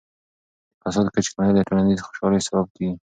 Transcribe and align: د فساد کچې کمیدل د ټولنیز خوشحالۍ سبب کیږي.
د 0.77 0.79
فساد 0.83 1.07
کچې 1.13 1.29
کمیدل 1.35 1.55
د 1.57 1.67
ټولنیز 1.67 1.99
خوشحالۍ 2.05 2.41
سبب 2.47 2.65
کیږي. 2.75 2.95